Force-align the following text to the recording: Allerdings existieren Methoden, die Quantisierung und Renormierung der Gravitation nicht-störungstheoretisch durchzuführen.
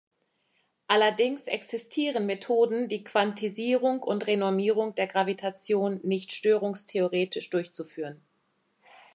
Allerdings 0.87 1.45
existieren 1.45 2.25
Methoden, 2.25 2.87
die 2.87 3.03
Quantisierung 3.03 4.01
und 4.01 4.25
Renormierung 4.25 4.95
der 4.95 5.05
Gravitation 5.05 5.99
nicht-störungstheoretisch 6.01 7.51
durchzuführen. 7.51 8.19